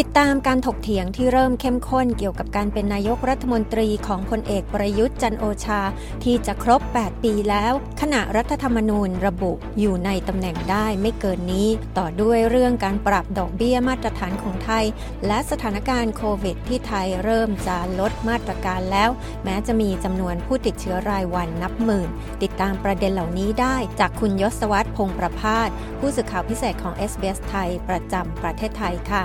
[0.00, 5.80] ติดตามการถกเถียงที่เริ่มเข้มข้นเกี่ยวกับการเป็นนายกรัฐมนตรีของพลเอกประยุทธ์จันโอชา
[6.24, 11.68] ที่จะครบ 8 ปีแล้ว ขณะรัฐธรรมนูญระบุอยู่ในตำแหน่งได้ไม่เกินนี้
[11.98, 14.84] ต่อด้วยเรื่องการปรับดอกเบี้ยมาตรฐานของไทย
[15.26, 19.10] และสถานการณ์โควิดที่ไทยเริ่มจะลดมาตรการแล้ว
[19.44, 22.08] แม้จะมีจำนวนผู้ติดเชื้อรายวันนับหมื่น
[22.42, 29.22] ติดตามประเด็นเหล่านี้ได้จากคุณยศวัตรพงประพาสผู้สื่อข่าวพิเศษของ SBS ไทยประจำประเทศไทยค่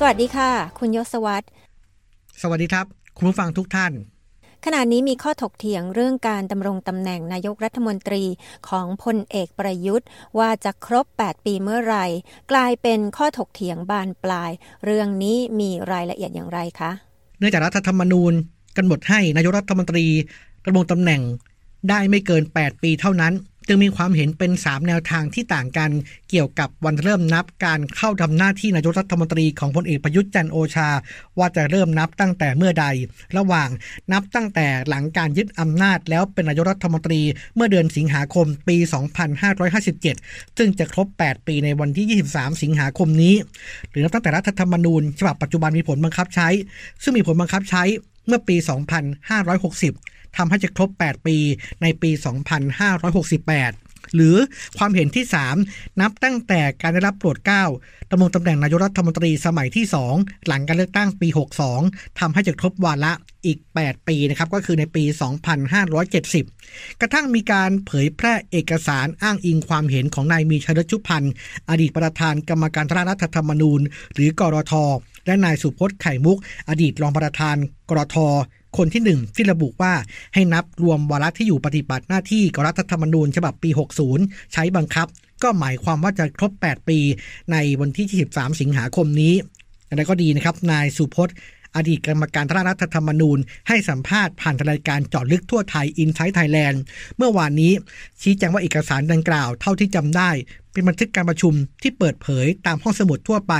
[0.00, 1.46] สวัสดีค่ะ คุณยศวัตร
[2.42, 3.92] สวัสดีครับ คุณผู้ฟังทุกท่าน
[4.64, 8.24] ขณะนี้มีข้อถกเถียงเรื่องการดำรงตำแหน่งนายกรัฐมนตรี
[8.68, 10.06] ของพลเอกประยุทธ์
[10.38, 11.96] ว่าจะครบ 8 ปีเมื่อไร
[12.52, 14.50] กลายเป็นข้อถกเถียงบานปลาย
[14.84, 16.90] เรื่องนี้มีรายละเอียดอย่างไรคะ
[17.38, 18.32] เนื่องจากรัฐธรรมนูญ
[18.76, 20.04] กำหนดให้นายกรัฐมนตรี
[20.64, 21.22] ดำรงตำแหน่ง
[21.88, 23.32] ได้ไม่เกิน 8 ปีเท่านั้น
[23.68, 25.90] จึงมีความเห็นเป็น 3 แนวทางที่ต่างกัน
[26.30, 30.88] เกี่ยวกับวันเริ่มนับการเข้าทำหน้าที่นายกรัฐมนตรีของพลเอกประยุทธ์จันโอชา
[31.38, 32.86] ว่าจะเริ่มนับตั้งแต่เมื่อใด
[33.36, 33.68] ระหว่าง
[34.12, 37.20] นับตั้งแต่หลังการยึดอำนาจแล้วเป็นนายกรัฐมนตรี
[37.54, 38.76] เมื่อเดือนสิงหาคมปี
[39.46, 43.34] 2557 ซึ่งจะครบ 8 ปีในวันที่ 23 สิงหาคมนี้
[43.90, 46.48] หรือนับตั้งแต่รัฐธรรมนูญฉบับปัจจุบันมีผลบังคับใช้
[47.02, 47.82] ซึ่งมีผลบังคับใช้
[48.26, 51.36] เมื่อปี 2560 ทำให้จะครบ 8 ปี
[51.82, 52.10] ในปี
[53.32, 54.36] 2568หรือ
[54.78, 55.24] ความเห็นที่
[55.62, 57.64] 3 นับตั้งแต่การได้รับโปรดเกล้า
[58.10, 59.84] ดำรงตำแหน่งนายกรัฐมนตรีสมัยที่
[60.16, 61.28] 2 หลังการเลือกตั้งปี
[61.74, 63.12] 62ทำให้จะครบวาระ
[63.46, 65.04] อีก 8 ปีนะครับก็คือในปี
[66.22, 71.32] 2570 กระทั่งมีการเผยแพร่เอกสารอ้างอิงความเห็นของนายมีชัยชุพันธ์
[71.70, 73.80] อดีตประธานกรรมการรัฐธรรมนูญ
[74.14, 74.72] หรือกรท
[75.26, 77.56] และนายสุพจน์ไข่มุก อดีตรองประธาน
[77.90, 78.16] กรท
[78.76, 79.92] คนที่หนึ่งที่ระบุว่า
[80.34, 83.70] ให้นับรวมวาระที่อยู่ปฏิบัติหน้าที่กรัฐธรรมนูญฉบับปี
[84.14, 85.06] 60 ใช้บังคับ
[85.42, 86.98] ก็หมายความว่าจะครบ 8 ปี
[87.52, 89.34] ในวันที่ 23 สิงหาคมนี้
[89.88, 91.36] อะไรก็ดีนะครับ นายสุพจน์
[91.76, 96.82] อดีตกรรมการร่างรัฐธรรมนูญ ให้สัมภาษณ์ผ่านรายการเจาะลึกทั่วไทยอินไซต์ไทยแลนด์
[97.16, 97.72] เมื่อวานนี้
[98.22, 100.30] ชี้แจงว่าเอกสารดังกล่าวเท่าที่จำได้
[100.78, 103.54] เป็นบันทึกการประชุมที่เปิดเผยตามห้องสมุดทั่วไป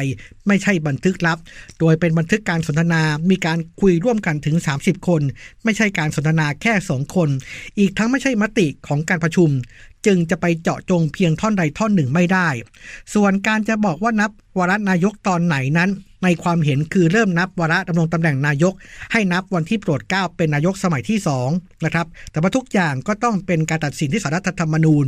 [0.47, 1.39] ไม่ใช่บันทึกลับ
[1.81, 5.23] โดยเป็นบันทึกการสนทนา มีการคุยร่วมกันถึง 30 คน
[5.65, 7.29] ไม่ใช่การสนทนาแค่ 2 คน
[7.79, 9.51] อีกทั้งไม่ใช่มติของการประชุม
[10.07, 12.49] จึงจะไปเจาะจงเพียงท่อนใดท่อนหนึ่งไม่ได้
[13.15, 15.91] ส่วนการจะบอกว่านับวาระนายกตอนไหนนั้น
[16.25, 18.75] ในความเห็นคือเริ่มนับวาระดำรงตำแหน่งนายก
[19.13, 21.19] ให้นับวันที่โปรดเกล้าเป็นนายกสมัยที่
[21.51, 25.07] 2นะครับแต่ว่าทุกอย่างก็ต้องเป็นการตัดสินที่สารรัฐธรรมนูญ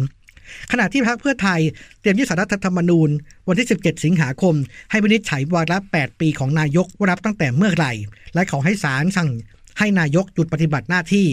[0.72, 1.61] ขณะที่พรรคเพื่อไทย
[2.00, 3.11] เตรียมยื่นสารรัฐธรรมนูญ
[3.49, 4.55] วันที่ 17 สิงหาคม
[4.91, 7.93] ให้วินิจฉัยวาระ 8 ปีของนายกว่ารับตั้งแต่เมื่อไหร่
[8.34, 9.28] และขอให้ศาลสั่ง
[9.78, 11.27] ให้นายกหยุดปฏิบัติหน้าที่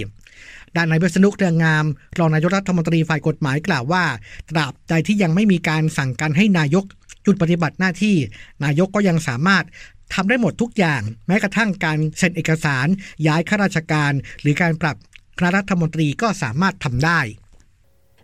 [0.76, 1.86] ด้านนายวิษณุเรืองงาม
[2.18, 4.04] รองนายกรัฐมนตรีฝ่ายกฎหมายกล่าวว่า
[4.50, 6.84] ตราบใดที่ยังไม่มีการสั่งการให้นายก
[7.26, 8.16] จุดปฏิบัติหน้าที่
[8.64, 9.66] นายกก็ยังสามารถ
[10.14, 12.88] ทำได้หมดทุกอย่าง แม้กระทั่งการเซ็นเอกสาร
[13.28, 14.12] ย้ายข้าราชการ
[14.42, 14.96] หรือการปรับ
[15.38, 17.20] คณะรัฐมนตรีก็สามารถทำได้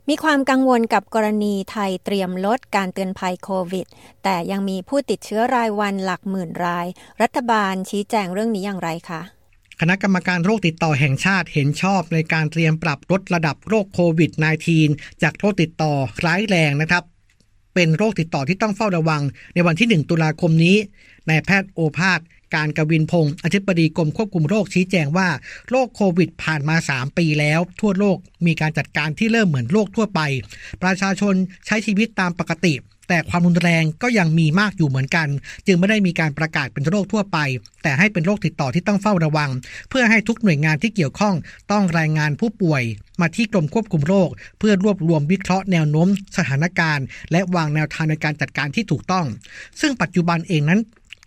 [0.10, 3.88] มีความกังวลกับกรณีไทยเตรียมลดการเตือนภัยโควิด
[4.24, 6.88] แต่ยังมีผู้ติดเชื้อรายวันหลักหมื่นราย
[7.22, 9.22] รัฐบาลชี้แจงเรื่องนี้อย่างไรคะ
[9.80, 14.32] คณะกรรมการโรคติดต่อแห่งชาติเห็นชอบในการเตรียมปรับลดระดับโรคโควิด
[14.78, 15.94] -19 จากโรคติดต่อ
[16.26, 17.04] ร้ายแรงนะครับ
[17.74, 19.22] เป็นโรคติดต่อที่ต้องเฝ้าระวัง
[19.54, 20.78] ในวันที่ 1 ตุลาคมนี้
[21.30, 22.20] นายแพทย์โอภาส
[22.56, 25.30] การกวินพงศ์อธิบดีกรมควบคุมโรคชี้แจงว่า
[25.70, 30.22] โรคโควิดผ่านมา 3 ปีแล้ว ทั่วโลกมีการจัดการที่เริ่มเหมือนโรคทั่วไป
[30.84, 31.34] ประชาชน
[31.66, 32.76] ใช้ชีวิตตามปกติ
[33.10, 35.28] แต่ความรุนแรงก็ยังมีมากอยู่เหมือนกัน
[35.68, 37.38] จึงไม่ได้มีการประกาศเป็นโรคทั่วไป
[37.84, 39.50] แต่ให้เป็นโรคติดต่อที่ต้องเฝ้าระวัง
[39.90, 41.36] เพื่อให้ทุกหน่วยงานที่เกี่ยวข้อง
[41.72, 42.84] ต้องรายงานผู้ป่วย
[43.22, 49.26] มาที่กรมควบคุมโรค เพื่อรวบรวมวิเคราะห์แนวโน้ม สถานการณ์ และวางแนวทางในการจัดการที่ถูกต้อง
[49.82, 50.80] ซึ่งปัจจุบันเองนั้น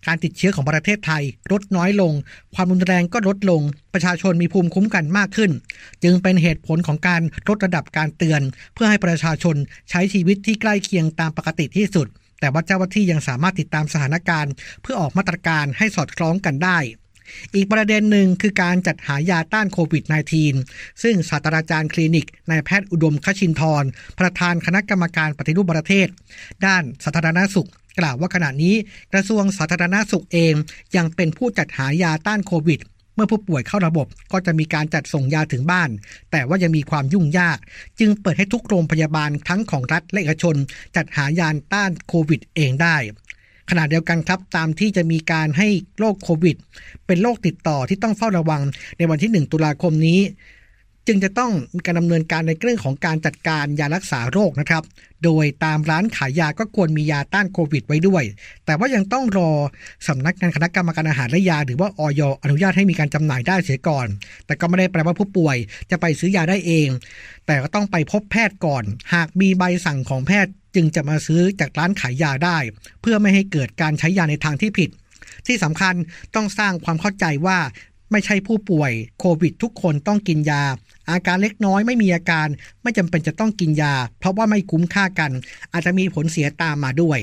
[0.07, 1.23] การติดเชื้อของประเทศไทย
[1.53, 2.13] ลดน้อยลง
[2.55, 3.63] ความรุนแรงก็ลดลง
[3.95, 5.51] ประชาชนมีภูมิคุ้มกันมากขึ้น
[6.03, 8.41] จึงเป็นเหตุผลของการลดระดับการเตือน
[8.75, 9.57] เพื่อให้ประชาชน
[9.91, 12.07] ใช้ชีวิตที่ใกล้เคียงตามปกติที่สุด
[12.41, 16.79] แต่ว่าเจ้าหน้าที่ยังสามารถติดตามสถานการณ์ เพื่อออกมาตรการให้สอดคล้องกันได้
[17.55, 20.05] อีกประเด็นหนึ่งคือการจัดหายาต้านโควิด
[20.53, 23.85] -19 ซึ่งศาสตราจารย์คลินิกนายแพทย์อุดมคชินทร
[24.19, 26.09] ประธานคณะกรรมการปฏิรูปประเทศ
[26.67, 27.69] ด้านสาธารณสุข
[27.99, 28.75] กล่าวว่าขณะนี้
[29.13, 30.55] กระทรวงสาธารณสุขเอง
[30.97, 32.81] ยังเป็นผู้จัดหายาต้านโควิด
[33.15, 35.91] เมื่อผู้ป่วยเข้าระบบก็จะมีการจัดส่งยาถึงบ้าน
[36.31, 37.59] แต่ว่ายังมีความยุ่งยาก
[38.01, 40.57] จึงเปิดให้ทุกโรงพยาบาลทั้งของรัฐและเอกชน
[40.97, 42.97] จัดหายาต้านโควิดเองได้
[43.71, 45.69] ขณะเดียวกันครับ ตามที่จะมีการให้
[45.99, 46.57] โรคโควิด
[47.07, 48.63] เป็นโรคติดต่อที่ต้องเฝ้าระวัง
[48.99, 50.21] ในวันที่ 1 ตุลาคมนี้
[51.07, 54.83] จึงจะต้องมีการดำเนินการในเรื่องของการจัดการยารักษาโรคนะครับ
[55.25, 58.25] โดยตามร้านขายยาก็ควรมียาต้านโควิดไว้ด้วย
[58.67, 59.51] แต่ว่ายังต้องรอ
[60.09, 64.07] สำนักงานคณะกรรมการอาหารและยา หรือว่าออยอนุญาตให้มีการจำหน่ายได้เสียก่อน
[64.47, 65.57] แต่ก็ไม่ได้แปลว่าผู้ป่วย
[65.91, 66.89] จะไปซื้อยาได้เอง
[67.47, 72.59] แต่ก็ต้องไปพบแพทย์ก่อน หากมีใบสั่งของแพทย์จึงจะมาซื้อจากร้านขายยาได้
[73.01, 74.91] เพื่อไม่ให้เกิดการใช้ยาในทางที่ผิด
[75.47, 75.95] ที่สำคัญ
[76.35, 77.59] ต้องสร้างความเข้าใจว่า
[78.13, 80.63] ไม่ใช่ผู้ป่วยโควิดทุกคนต้องกินยา
[81.11, 82.49] อาการเล็กน้อยไม่มีอาการ
[82.83, 85.33] ไม่จำเป็นจะต้องกินยา เพราะว่าไม่คุ้มค่ากัน
[85.73, 87.21] อาจจะมีผลเสียตามมาด้วย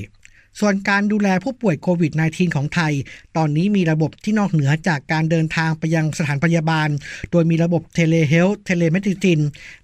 [0.59, 2.93] ส่วนการดูแลผู้ป่วยโควิด -19 ของไทย
[3.37, 6.89] ตอนนี้มีระบบที่นอกเหนือจากการเดินทางไปยังสถานพยาบาล
[7.31, 9.39] โดยมีระบบ telehealth telemedicine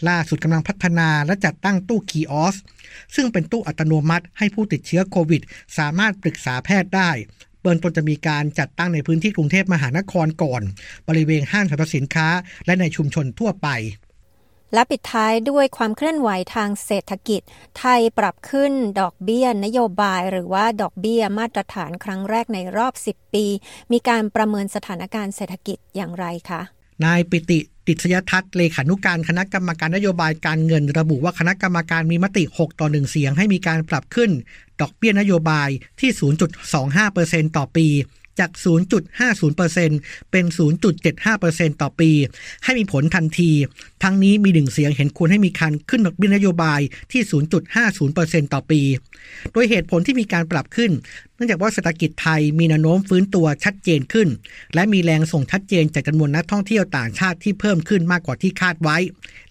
[0.07, 2.55] ล่าสุดกำลังพัฒนาและจัดตั้งตู้ kiosk
[3.15, 5.41] ซึ่งเป็นตู้อัตโนมัติให้ผู้ติดเชื้อโควิด
[5.77, 7.11] สามารถปรึกษาแพทย์ได้
[7.61, 10.61] เบื้องต้นจะมีการจัดตั้งในพื้นที่กรุงเทพมหานครก่อน
[11.07, 12.27] บริเวณห้างสรรพสินค้า
[12.65, 13.69] และในชุมชนทั่วไป
[14.73, 17.41] และปิดท้ายด้วยความเคลื่อนไหวทางเศรษฐกิจ
[17.79, 23.45] ไทยปรับขึ้นดอกเบี้ยนโยบาย หรือว่าดอกเบี้ยมาตรฐานครั้งแรกในรอบ 10 ปี
[23.91, 26.61] มีการประเมินสถานการณ์เศรษฐกิจอย่างไรคะ
[27.05, 34.31] นายปิติติศยทัศน์เลขานุการคณะกรรมการนโยบายการเงิน ระบุว่าคณะกรรมการมีมติ 6 ต่อ 1 เสียงให้มีการปรับขึ้น
[34.81, 35.69] ดอกเบี้ยนโยบาย
[35.99, 36.11] ที่
[36.83, 37.87] 0.25%ต่อปี
[38.39, 38.51] จาก
[39.21, 40.45] 0.50%เป็น
[41.13, 42.11] 0.75%ต่อปี
[42.63, 43.51] ให้มีผลทันที
[44.03, 46.81] ทั้งนี้มีหนึ่งเสียงเห็นควรให้มีการขึ้นดอกเบี้ยนโยบาย
[47.11, 47.21] ที่
[47.87, 48.81] 0.50%ต่อปี
[49.51, 50.91] โดยเหตุผลที่มีการปรับขึ้น
[51.35, 54.27] เนื่องจากว่าเศรษฐกิจไทยมีแนวโน้มฟื้นตัวชัดเจนขึ้น
[54.75, 58.97] และมีแรงส่งชัดเจนจากจำนวนนักท่องเที่ยวต่างชาติที่เพิ่มขึ้นมากกว่าที่คาดไว้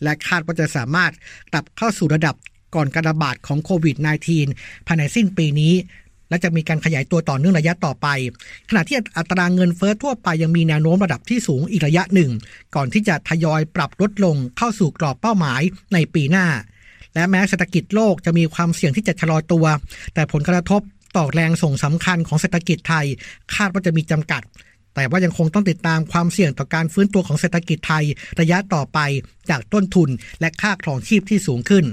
[0.02, 1.12] และคาดว่าจะสามารถ
[1.52, 2.34] กลับเข้าสู่ระดับ
[2.74, 3.96] ก่อนการระบาดของโควิด
[4.42, 5.74] -19 ภายในสิ้นปีนี้
[6.28, 8.06] และจะมีการขยายตัวต่อเนื่องระยะต่อไป
[8.68, 12.30] ขณะที่อัตราเงินเฟ้อทั่วไปยังมีแนวโน้มระดับที่สูงอีกระยะหนึ่ง
[12.74, 16.46] ก่อนที่จะทยอยปรับลดลงเข้าสู่กรอบเป้าหมายในปีหน้า
[17.14, 19.66] และแม้เศรษฐกิจโลกจะมีความเสี่ยงที่จะชะลอตัว
[20.14, 20.80] แต่ผลกระทบ
[21.16, 23.06] ต่อแรงส่งสำคัญของเศรษฐกิจไทย
[23.54, 24.42] คาดว่าจะมีจำกัด
[24.94, 28.04] แต่ว่ายังคงต้องติดตามความเสี่ยงต่อการฟื้นตัวของเศรษฐกิจไทย
[28.40, 28.98] ระยะต่อไป
[29.50, 30.08] จากต้นทุน
[30.40, 31.84] และค่าครองชีพที่สูงขึ้น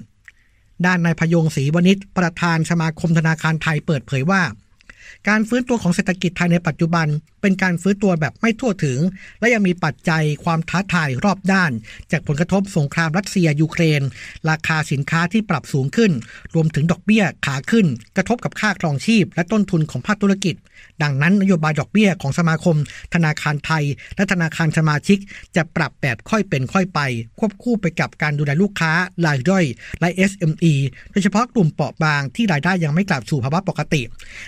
[0.85, 4.41] ด้านนายพยงศรีวณิชประธานสมาคมธนาคารไทยเปิดเผยว่า
[5.27, 7.07] การฟื้นตัวของเศรษฐกิจไทยในปัจจุบัน
[7.45, 8.99] เป็นการฟื้นตัวแบบไม่ทั่วถึง
[9.39, 11.71] และยังมีปัจจัยความท้าทายรอบด้าน
[12.11, 14.01] จากผลกระทบสงครามรัสเซียยูเครน
[14.49, 16.11] ราคาสินค้าที่ปรับสูงขึ้น
[16.55, 17.85] รวมถึงดอกเบี้ยขาขึ้น
[18.17, 20.55] กระทบกับค่าครองชีพ และต้นทุนของภาคธุรกิจ
[21.03, 22.75] ดังนั้นนโยบายดอกเบี้ยของสมาคม
[23.13, 23.83] ธนาคารไทย
[24.15, 25.19] และธนาคารสมาชิก
[25.55, 26.99] จะปรับแบบค่อยเป็นค่อยไป
[27.39, 28.91] ควบคู่ไปกับการดูแลลูกค้า
[29.25, 29.65] รายย่อย
[30.01, 30.73] และ SME
[31.11, 34.01] โดยเฉพาะกลุ่มเปราะบางที่รายได้ยังไม่กลับสู่ภาวะปกติ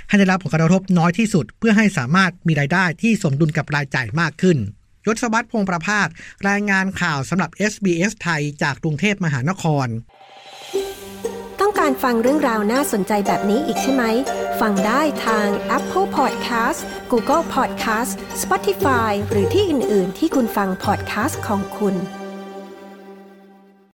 [0.08, 4.58] ให้ได้รับผลกระทบน้อยที่สุด เพื่อให้สามารถมีรายได้ที่สมดุลกับรายจ่ายมากขึ้น
[5.06, 6.08] ยศวัตรพงประภาส
[6.50, 9.88] รายงานข่าวสำหรับ SBS ไทยจากกรุงเทพมหานคร
[11.60, 14.04] ต้องการฟังเรื่องราวน่าสนใจแบบนี้อีกใช่ไหม
[14.62, 15.48] ฟังได้ทาง
[15.78, 16.80] Apple Podcast
[17.12, 18.12] Google Podcast
[18.42, 21.96] Spotify หรือที่อื่น ๆ ที่คุณฟัง podcast ของคุณ